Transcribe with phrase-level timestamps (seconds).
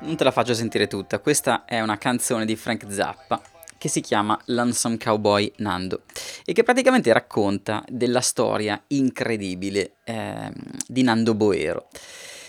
[0.00, 3.40] Non te la faccio sentire tutta, questa è una canzone di Frank Zappa
[3.78, 6.02] che si chiama Lonesome Cowboy Nando
[6.44, 10.50] e che praticamente racconta della storia incredibile eh,
[10.86, 11.88] di Nando Boero.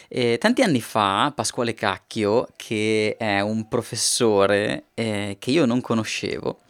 [0.07, 6.61] E tanti anni fa Pasquale Cacchio, che è un professore eh, che io non conoscevo,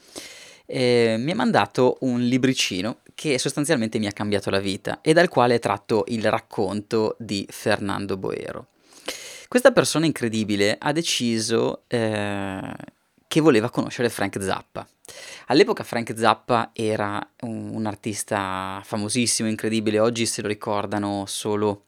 [0.72, 5.28] eh, mi ha mandato un libricino che sostanzialmente mi ha cambiato la vita e dal
[5.28, 8.68] quale è tratto il racconto di Fernando Boero.
[9.48, 12.62] Questa persona incredibile ha deciso eh,
[13.28, 14.88] che voleva conoscere Frank Zappa.
[15.48, 21.86] All'epoca Frank Zappa era un, un artista famosissimo, incredibile, oggi se lo ricordano solo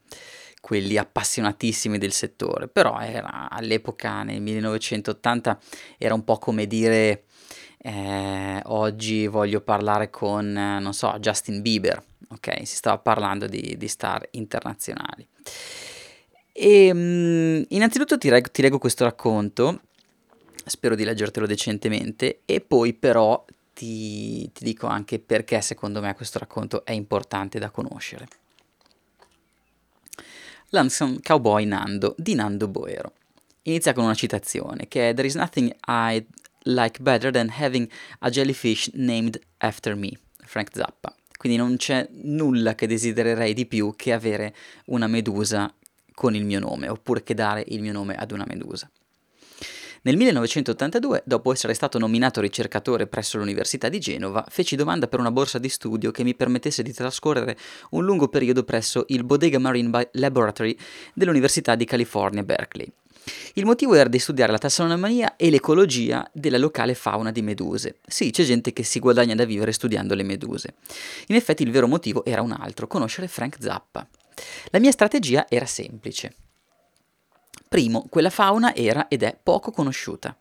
[0.60, 5.58] quelli appassionatissimi del settore, però era, all'epoca nel 1980
[5.98, 7.24] era un po' come dire
[7.84, 12.66] eh, oggi voglio parlare con, non so, Justin Bieber, ok?
[12.66, 15.26] Si stava parlando di, di star internazionali.
[16.52, 19.80] E mh, innanzitutto ti, reg- ti leggo questo racconto
[20.64, 26.38] spero di leggertelo decentemente e poi però ti, ti dico anche perché secondo me questo
[26.38, 28.28] racconto è importante da conoscere.
[30.68, 33.12] L'Handsome Cowboy Nando di Nando Boero.
[33.62, 36.26] Inizia con una citazione che è There is nothing I'd
[36.64, 37.88] like better than having
[38.20, 40.10] a jellyfish named after me,
[40.44, 41.14] Frank Zappa.
[41.36, 44.54] Quindi non c'è nulla che desidererei di più che avere
[44.86, 45.72] una medusa
[46.14, 48.88] con il mio nome, oppure che dare il mio nome ad una medusa.
[50.04, 55.30] Nel 1982, dopo essere stato nominato ricercatore presso l'Università di Genova, feci domanda per una
[55.30, 57.56] borsa di studio che mi permettesse di trascorrere
[57.90, 60.76] un lungo periodo presso il Bodega Marine Laboratory
[61.14, 62.92] dell'Università di California, Berkeley.
[63.54, 67.98] Il motivo era di studiare la tassonomia e l'ecologia della locale fauna di meduse.
[68.06, 70.74] Sì, c'è gente che si guadagna da vivere studiando le meduse.
[71.28, 74.06] In effetti il vero motivo era un altro, conoscere Frank Zappa.
[74.70, 76.34] La mia strategia era semplice.
[77.68, 80.36] Primo, quella fauna era ed è poco conosciuta.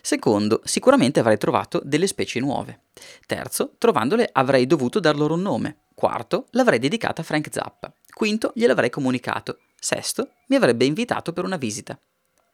[0.00, 2.82] Secondo, sicuramente avrei trovato delle specie nuove.
[3.26, 5.78] Terzo, trovandole avrei dovuto dar loro un nome.
[5.94, 7.92] Quarto, l'avrei dedicata a Frank Zappa.
[8.14, 9.58] Quinto, gliel'avrei comunicato.
[9.76, 11.98] Sesto, mi avrebbe invitato per una visita.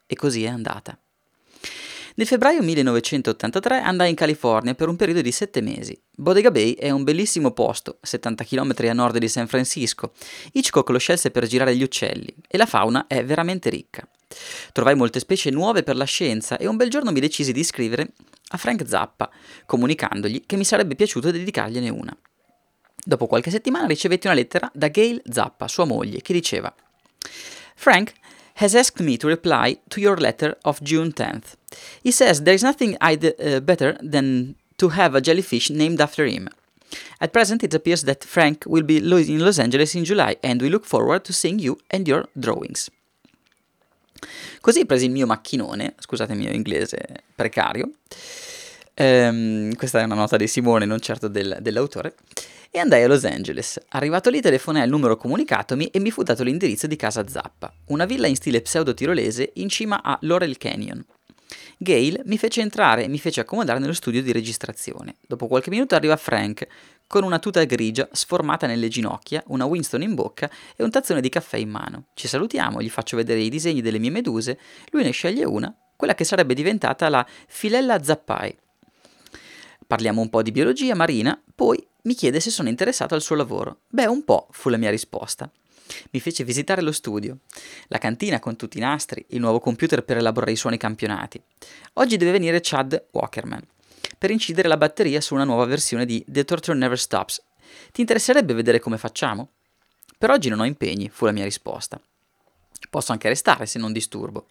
[0.05, 0.97] E così è andata.
[2.17, 5.99] Nel febbraio 1983 andai in California per un periodo di sette mesi.
[6.15, 10.13] Bodega Bay è un bellissimo posto, 70 km a nord di San Francisco.
[10.53, 14.07] Hitchcock lo scelse per girare gli uccelli e la fauna è veramente ricca.
[14.71, 18.13] Trovai molte specie nuove per la scienza e un bel giorno mi decisi di scrivere
[18.49, 19.29] a Frank Zappa,
[19.65, 22.17] comunicandogli che mi sarebbe piaciuto dedicargliene una.
[23.03, 26.73] Dopo qualche settimana ricevetti una lettera da Gail Zappa, sua moglie, che diceva
[27.75, 28.13] Frank
[28.55, 31.55] has asked me to reply to your letter of June 10th.
[32.03, 36.25] He says there is nothing I'd uh, better than to have a jellyfish named after
[36.25, 36.49] him.
[37.19, 40.69] At present, it appears that Frank will be in Los Angeles in July, and we
[40.69, 42.89] look forward to seeing you and your drawings.
[44.61, 47.91] Così presi il mio macchinone, scusate il mio inglese precario,
[48.93, 52.15] ehm, questa è una nota di Simone, non certo del, dell'autore,
[52.75, 53.79] e andai a Los Angeles.
[53.91, 58.03] Arrivato lì telefonai al numero comunicatomi e mi fu dato l'indirizzo di casa Zappa, una
[58.03, 61.01] villa in stile pseudo-tirolese in cima a Laurel Canyon.
[61.77, 65.15] Gail mi fece entrare e mi fece accomodare nello studio di registrazione.
[65.25, 66.67] Dopo qualche minuto arriva Frank
[67.07, 71.29] con una tuta grigia sformata nelle ginocchia, una Winston in bocca e un tazzone di
[71.29, 72.07] caffè in mano.
[72.13, 74.59] Ci salutiamo, gli faccio vedere i disegni delle mie meduse,
[74.91, 78.53] lui ne sceglie una, quella che sarebbe diventata la Filella zappai.
[79.87, 83.79] Parliamo un po' di biologia marina, poi mi chiede se sono interessato al suo lavoro.
[83.87, 85.49] Beh, un po', fu la mia risposta.
[86.11, 87.39] Mi fece visitare lo studio,
[87.87, 91.41] la cantina con tutti i nastri, il nuovo computer per elaborare i suoni campionati.
[91.93, 93.61] Oggi deve venire Chad Walkerman
[94.17, 97.43] per incidere la batteria su una nuova versione di The Torture Never Stops.
[97.91, 99.51] Ti interesserebbe vedere come facciamo?
[100.17, 101.99] Per oggi non ho impegni, fu la mia risposta.
[102.89, 104.47] Posso anche restare se non disturbo.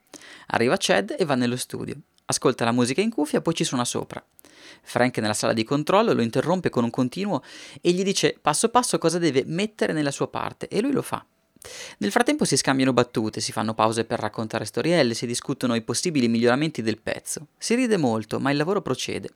[0.49, 1.97] Arriva Chad e va nello studio.
[2.27, 4.25] Ascolta la musica in cuffia, poi ci suona sopra.
[4.85, 7.43] Frank nella sala di controllo lo interrompe con un continuo
[7.81, 11.25] e gli dice passo passo cosa deve mettere nella sua parte e lui lo fa.
[11.99, 16.29] Nel frattempo si scambiano battute, si fanno pause per raccontare storielle, si discutono i possibili
[16.29, 17.49] miglioramenti del pezzo.
[17.57, 19.31] Si ride molto, ma il lavoro procede.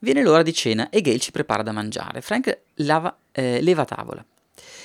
[0.00, 2.20] Viene l'ora di cena e Gail ci prepara da mangiare.
[2.20, 4.24] Frank lava, eh, leva tavola.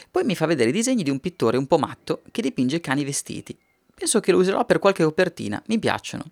[0.09, 3.03] Poi mi fa vedere i disegni di un pittore un po' matto che dipinge cani
[3.03, 3.57] vestiti.
[3.93, 6.23] Penso che lo userò per qualche copertina, mi piacciono.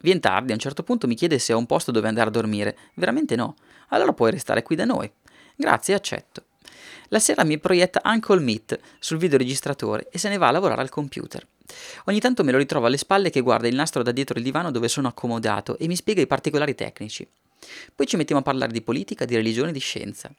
[0.00, 2.32] Vien tardi, a un certo punto mi chiede se ho un posto dove andare a
[2.32, 2.76] dormire.
[2.94, 3.56] Veramente no.
[3.88, 5.10] Allora puoi restare qui da noi.
[5.56, 6.44] Grazie, accetto.
[7.08, 10.90] La sera mi proietta Uncle Meet sul videoregistratore e se ne va a lavorare al
[10.90, 11.46] computer.
[12.04, 14.70] Ogni tanto me lo ritrovo alle spalle che guarda il nastro da dietro il divano
[14.70, 17.26] dove sono accomodato e mi spiega i particolari tecnici.
[17.94, 20.30] Poi ci mettiamo a parlare di politica, di religione e di scienza.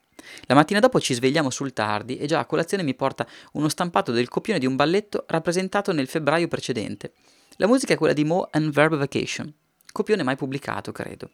[0.46, 4.12] La mattina dopo ci svegliamo sul tardi e già a colazione mi porta uno stampato
[4.12, 7.14] del copione di un balletto rappresentato nel febbraio precedente.
[7.62, 9.54] La musica è quella di Mo and Verb Vacation,
[9.92, 11.30] copione mai pubblicato, credo.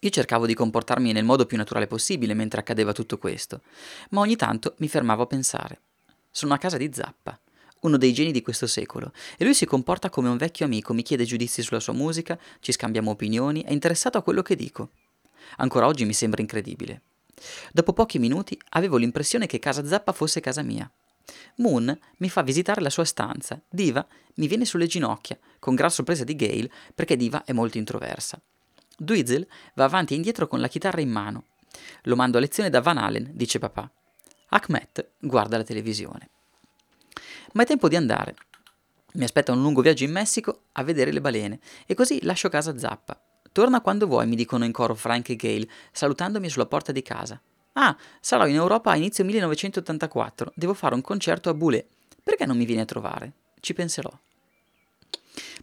[0.00, 3.60] Io cercavo di comportarmi nel modo più naturale possibile mentre accadeva tutto questo,
[4.10, 5.82] ma ogni tanto mi fermavo a pensare.
[6.32, 7.38] Sono a casa di Zappa,
[7.82, 11.02] uno dei geni di questo secolo, e lui si comporta come un vecchio amico, mi
[11.02, 14.88] chiede giudizi sulla sua musica, ci scambiamo opinioni, è interessato a quello che dico.
[15.58, 17.02] Ancora oggi mi sembra incredibile.
[17.70, 20.90] Dopo pochi minuti avevo l'impressione che casa Zappa fosse casa mia.
[21.56, 23.60] Moon mi fa visitare la sua stanza.
[23.68, 28.40] Diva mi viene sulle ginocchia, con gran sorpresa di Gail, perché Diva è molto introversa.
[28.96, 31.46] Dweezil va avanti e indietro con la chitarra in mano.
[32.02, 33.90] Lo mando a lezione da Van Allen, dice papà.
[34.48, 36.30] Ahmet guarda la televisione.
[37.52, 38.36] Ma è tempo di andare.
[39.14, 42.78] Mi aspetta un lungo viaggio in Messico a vedere le balene e così lascio casa
[42.78, 43.20] Zappa.
[43.52, 47.40] Torna quando vuoi, mi dicono in coro Frank e Gail, salutandomi sulla porta di casa.
[47.74, 50.52] Ah, sarò in Europa a inizio 1984.
[50.54, 51.86] Devo fare un concerto a Boulé.
[52.22, 53.32] Perché non mi vieni a trovare?
[53.60, 54.10] Ci penserò.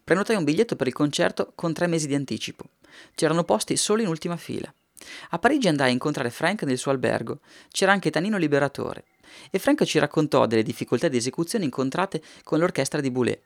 [0.04, 2.66] Prenotai un biglietto per il concerto con tre mesi di anticipo.
[3.14, 4.74] C'erano posti solo in ultima fila.
[5.30, 7.40] A Parigi andai a incontrare Frank nel suo albergo.
[7.70, 9.06] C'era anche Tanino Liberatore.
[9.52, 13.42] E Frank ci raccontò delle difficoltà di esecuzione incontrate con l'orchestra di Boulé.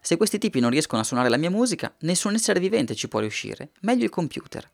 [0.00, 3.20] Se questi tipi non riescono a suonare la mia musica, nessun essere vivente ci può
[3.20, 4.68] riuscire, meglio il computer.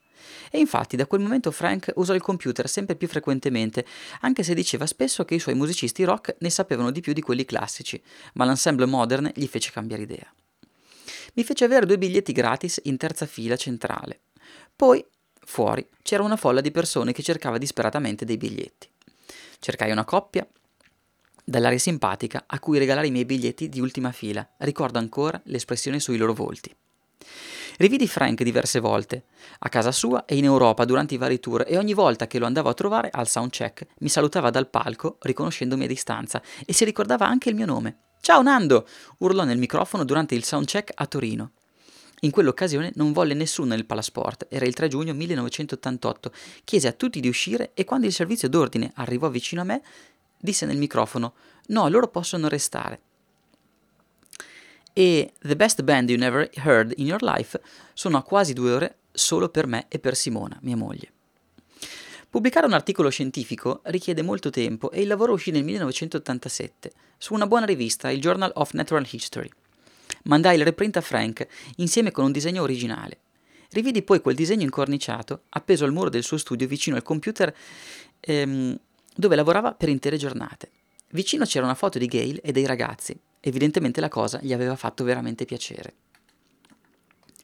[0.50, 3.84] E infatti da quel momento Frank usò il computer sempre più frequentemente,
[4.20, 7.44] anche se diceva spesso che i suoi musicisti rock ne sapevano di più di quelli
[7.44, 8.02] classici,
[8.34, 10.32] ma l'ensemble modern gli fece cambiare idea.
[11.34, 14.20] Mi fece avere due biglietti gratis in terza fila centrale.
[14.74, 15.04] Poi,
[15.40, 18.88] fuori, c'era una folla di persone che cercava disperatamente dei biglietti.
[19.58, 20.46] Cercai una coppia,
[21.44, 24.48] dall'aria simpatica a cui regalare i miei biglietti di ultima fila.
[24.58, 26.74] Ricordo ancora l'espressione sui loro volti.
[27.76, 29.24] Rividi Frank diverse volte,
[29.60, 32.44] a casa sua e in Europa durante i vari tour e ogni volta che lo
[32.44, 37.26] andavo a trovare al soundcheck mi salutava dal palco riconoscendomi a distanza e si ricordava
[37.26, 37.98] anche il mio nome.
[38.20, 38.86] Ciao Nando!
[39.18, 41.52] urlò nel microfono durante il soundcheck a Torino.
[42.20, 46.32] In quell'occasione non volle nessuno nel Palasport, era il 3 giugno 1988.
[46.64, 49.80] Chiese a tutti di uscire e quando il servizio d'ordine arrivò vicino a me,
[50.36, 51.32] disse nel microfono:
[51.68, 53.00] No, loro possono restare.
[54.92, 57.60] E The Best Band You Never Heard in Your Life
[57.94, 61.12] sono a quasi due ore solo per me e per Simona, mia moglie.
[62.30, 67.46] Pubblicare un articolo scientifico richiede molto tempo e il lavoro uscì nel 1987 su una
[67.46, 69.50] buona rivista, il Journal of Natural History.
[70.24, 71.46] Mandai il reprint a Frank
[71.76, 73.18] insieme con un disegno originale.
[73.70, 77.54] Rividi poi quel disegno incorniciato appeso al muro del suo studio vicino al computer
[78.20, 78.78] ehm,
[79.14, 80.70] dove lavorava per intere giornate.
[81.10, 83.18] Vicino c'era una foto di Gail e dei ragazzi.
[83.40, 85.94] Evidentemente la cosa gli aveva fatto veramente piacere.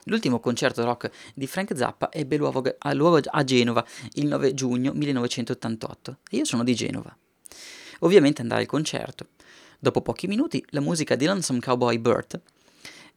[0.04, 3.84] L'ultimo concerto rock di Frank Zappa ebbe luogo a Genova
[4.14, 7.16] il 9 giugno 1988 e io sono di Genova.
[8.00, 9.28] Ovviamente andai al concerto.
[9.78, 12.40] Dopo pochi minuti la musica di Lonesome Cowboy Burt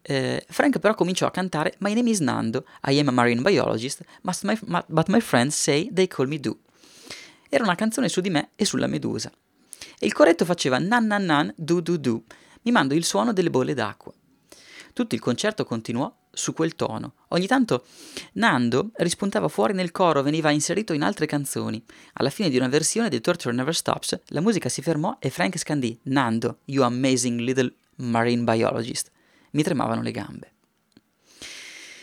[0.01, 4.01] eh, Frank però cominciò a cantare My name is Nando, I am a marine biologist,
[4.22, 6.58] my, but my friends say they call me Do.
[7.50, 9.32] Era una canzone su di me e sulla medusa.
[10.00, 12.24] E il corretto faceva nan nan nan du du du,
[12.63, 14.13] mimando il suono delle bolle d'acqua.
[14.94, 17.13] Tutto il concerto continuò su quel tono.
[17.30, 17.86] Ogni tanto
[18.34, 21.84] Nando rispuntava fuori nel coro, veniva inserito in altre canzoni.
[22.13, 25.58] Alla fine di una versione di Torture Never Stops, la musica si fermò e Frank
[25.58, 29.12] scandì Nando, you amazing little marine biologist.
[29.51, 30.51] Mi tremavano le gambe.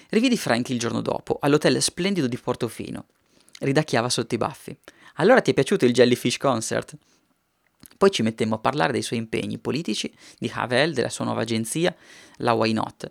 [0.08, 3.06] Rividi Frank il giorno dopo, all'hotel splendido di Portofino.
[3.60, 4.76] Ridacchiava sotto i baffi.
[5.14, 6.96] Allora ti è piaciuto il Jellyfish Concert?
[7.96, 11.94] Poi ci mettemmo a parlare dei suoi impegni politici, di Havel, della sua nuova agenzia,
[12.38, 13.10] la Why Not.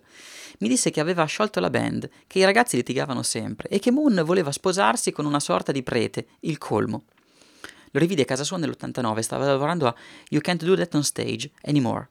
[0.58, 4.22] Mi disse che aveva sciolto la band, che i ragazzi litigavano sempre e che Moon
[4.24, 7.04] voleva sposarsi con una sorta di prete, il colmo.
[7.90, 9.94] Lo rividi a casa sua nell'89, stava lavorando a
[10.28, 12.10] You Can't Do That on Stage Anymore.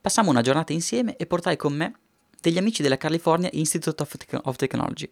[0.00, 1.94] Passammo una giornata insieme e portai con me
[2.40, 5.10] degli amici della California Institute of, Te- of Technology.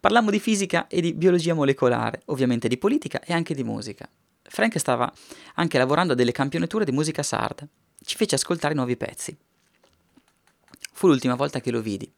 [0.00, 4.08] Parlammo di fisica e di biologia molecolare, ovviamente di politica e anche di musica.
[4.52, 5.10] Frank stava
[5.54, 7.66] anche lavorando a delle campionature di musica sarda.
[8.04, 9.34] Ci fece ascoltare nuovi pezzi.
[10.92, 12.10] Fu l'ultima volta che lo vidi.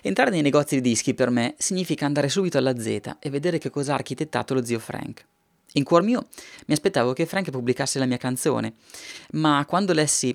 [0.00, 3.68] Entrare nei negozi di dischi per me significa andare subito alla Z e vedere che
[3.68, 5.26] cosa ha architettato lo zio Frank.
[5.74, 6.26] In cuor mio
[6.68, 8.72] mi aspettavo che Frank pubblicasse la mia canzone,
[9.32, 10.34] ma quando lessi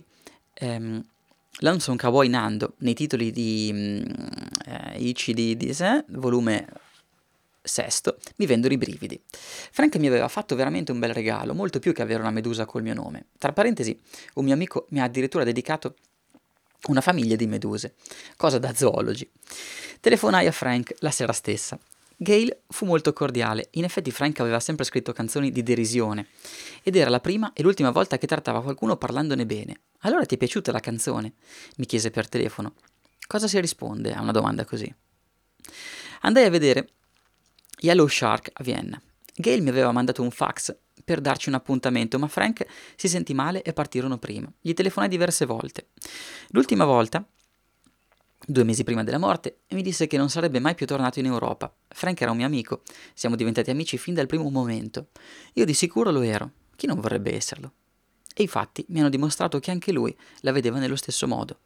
[0.53, 1.03] ehm,
[1.61, 4.03] Lonesome Cowboy Nando nei titoli di mm,
[4.65, 6.67] eh, Ichi di, di sé, volume
[7.63, 9.21] Sesto, mi vendono i brividi.
[9.29, 12.81] Frank mi aveva fatto veramente un bel regalo, molto più che avere una medusa col
[12.81, 13.27] mio nome.
[13.37, 13.99] Tra parentesi,
[14.35, 15.95] un mio amico mi ha addirittura dedicato
[16.87, 17.93] una famiglia di meduse,
[18.35, 19.29] cosa da zoologi.
[19.99, 21.77] Telefonai a Frank la sera stessa.
[22.17, 26.27] Gail fu molto cordiale, in effetti Frank aveva sempre scritto canzoni di derisione
[26.83, 29.81] ed era la prima e l'ultima volta che trattava qualcuno parlandone bene.
[30.01, 31.33] Allora ti è piaciuta la canzone?
[31.77, 32.73] mi chiese per telefono.
[33.27, 34.93] Cosa si risponde a una domanda così?
[36.21, 36.89] Andai a vedere
[37.83, 39.01] Yellow Shark a Vienna.
[39.35, 42.63] Gail mi aveva mandato un fax per darci un appuntamento, ma Frank
[42.95, 44.51] si sentì male e partirono prima.
[44.61, 45.87] Gli telefonai diverse volte.
[46.49, 47.25] L'ultima volta
[48.43, 51.73] due mesi prima della morte, mi disse che non sarebbe mai più tornato in Europa.
[51.87, 52.81] Frank era un mio amico,
[53.13, 55.07] siamo diventati amici fin dal primo momento.
[55.53, 57.73] Io di sicuro lo ero, chi non vorrebbe esserlo?
[58.33, 61.59] E i fatti mi hanno dimostrato che anche lui la vedeva nello stesso modo.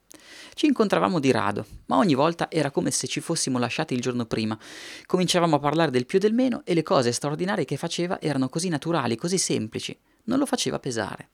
[0.53, 4.25] Ci incontravamo di rado, ma ogni volta era come se ci fossimo lasciati il giorno
[4.25, 4.57] prima.
[5.05, 8.49] Cominciavamo a parlare del più e del meno e le cose straordinarie che faceva erano
[8.49, 9.97] così naturali, così semplici.
[10.25, 11.29] Non lo faceva pesare.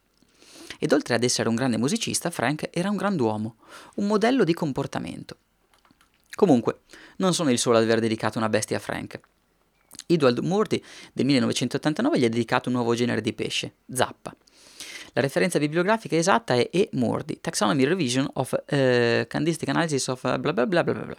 [0.79, 3.55] Ed oltre ad essere un grande musicista, Frank era un grand'uomo,
[3.96, 5.38] un modello di comportamento.
[6.34, 6.81] Comunque,
[7.17, 9.20] non sono il solo ad aver dedicato una bestia a Frank.
[10.08, 10.81] Edward Murdy
[11.13, 14.36] del 1989 gli ha dedicato un nuovo genere di pesce, zappa.
[15.13, 16.89] La referenza bibliografica esatta è E.
[16.94, 21.15] Murdy, Taxonomy Revision of uh, Candistic Analysis of uh, bla bla bla bla bla.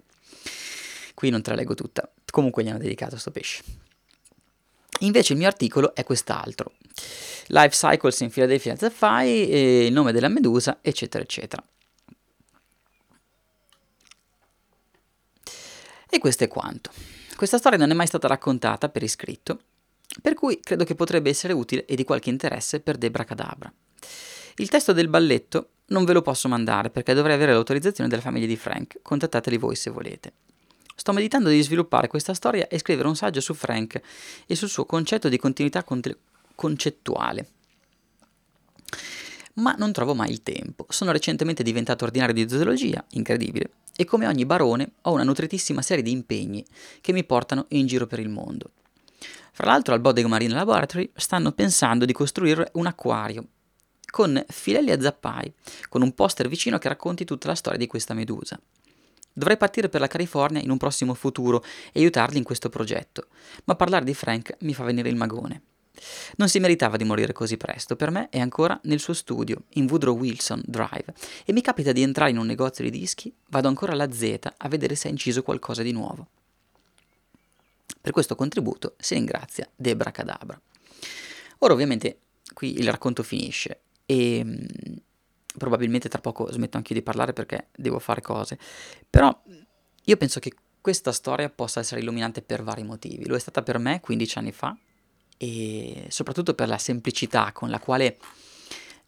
[1.14, 3.62] Qui non te la leggo tutta, comunque gli hanno dedicato questo pesce.
[5.00, 6.72] Invece il mio articolo è quest'altro.
[7.48, 11.62] Life Cycles in Philadelphia Zappai, il nome della medusa, eccetera, eccetera.
[16.08, 16.90] E questo è quanto.
[17.36, 19.60] Questa storia non è mai stata raccontata per iscritto,
[20.20, 23.72] per cui credo che potrebbe essere utile e di qualche interesse per Debra Cadabra.
[24.56, 28.46] Il testo del balletto non ve lo posso mandare perché dovrei avere l'autorizzazione della famiglia
[28.46, 30.32] di Frank, contattateli voi se volete.
[30.94, 34.00] Sto meditando di sviluppare questa storia e scrivere un saggio su Frank
[34.46, 36.02] e sul suo concetto di continuità con-
[36.54, 37.48] concettuale.
[39.54, 40.86] Ma non trovo mai il tempo.
[40.88, 46.02] Sono recentemente diventato ordinario di zoologia, incredibile, e come ogni barone ho una nutritissima serie
[46.02, 46.64] di impegni
[47.00, 48.70] che mi portano in giro per il mondo.
[49.52, 53.46] Fra l'altro al Bodega Marine Laboratory stanno pensando di costruire un acquario
[54.12, 55.52] con filelli a zappai,
[55.88, 58.60] con un poster vicino che racconti tutta la storia di questa medusa.
[59.32, 63.28] Dovrei partire per la California in un prossimo futuro e aiutarli in questo progetto,
[63.64, 65.62] ma parlare di Frank mi fa venire il magone.
[66.36, 69.86] Non si meritava di morire così presto, per me è ancora nel suo studio, in
[69.88, 71.14] Woodrow Wilson Drive,
[71.46, 74.68] e mi capita di entrare in un negozio di dischi, vado ancora alla Z a
[74.68, 76.28] vedere se ha inciso qualcosa di nuovo.
[78.00, 80.60] Per questo contributo si ringrazia Debra Cadabra.
[81.58, 82.18] Ora ovviamente
[82.52, 84.64] qui il racconto finisce e mm,
[85.56, 88.58] probabilmente tra poco smetto anche io di parlare perché devo fare cose,
[89.08, 89.42] però
[90.04, 93.26] io penso che questa storia possa essere illuminante per vari motivi.
[93.26, 94.76] Lo è stata per me 15 anni fa
[95.36, 98.18] e soprattutto per la semplicità con la quale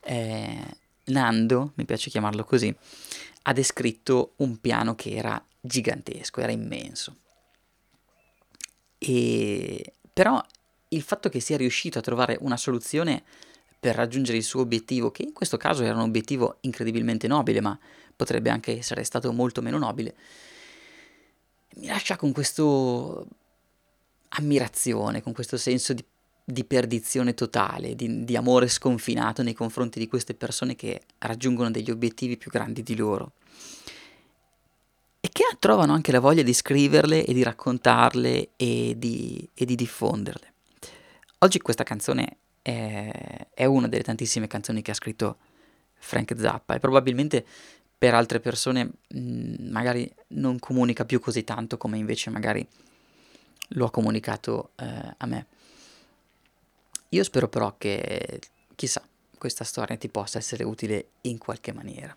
[0.00, 0.76] eh,
[1.06, 2.74] Nando, mi piace chiamarlo così,
[3.42, 7.16] ha descritto un piano che era gigantesco, era immenso.
[9.06, 10.42] E però
[10.88, 13.22] il fatto che sia riuscito a trovare una soluzione
[13.78, 17.78] per raggiungere il suo obiettivo, che in questo caso era un obiettivo incredibilmente nobile, ma
[18.16, 20.14] potrebbe anche essere stato molto meno nobile,
[21.76, 23.26] mi lascia con questo
[24.28, 26.04] ammirazione, con questo senso di,
[26.42, 31.90] di perdizione totale, di, di amore sconfinato nei confronti di queste persone che raggiungono degli
[31.90, 33.32] obiettivi più grandi di loro
[35.24, 39.74] e che trovano anche la voglia di scriverle e di raccontarle e di, e di
[39.74, 40.52] diffonderle.
[41.38, 45.38] Oggi questa canzone è, è, una delle tantissime canzoni che ha scritto
[45.94, 47.42] Frank Zappa e probabilmente
[47.96, 52.68] per altre persone mm, magari non comunica più così tanto come invece magari
[53.68, 55.46] lo ha comunicato eh, a me.
[57.08, 58.40] Io spero però che,
[58.74, 59.02] chissà,
[59.38, 62.14] questa storia ti possa essere utile in qualche maniera.